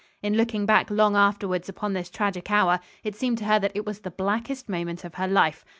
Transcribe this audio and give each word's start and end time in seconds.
In 0.23 0.33
looking 0.35 0.65
back 0.65 0.89
long 0.89 1.15
afterwards 1.15 1.69
upon 1.69 1.93
this 1.93 2.09
tragic 2.09 2.49
hour, 2.49 2.79
it 3.03 3.15
seemed 3.15 3.37
to 3.37 3.45
her 3.45 3.59
that 3.59 3.73
it 3.75 3.85
was 3.85 3.99
the 3.99 4.09
blackest 4.09 4.67
moment 4.67 5.03
of 5.05 5.13
her 5.13 5.27
life. 5.27 5.63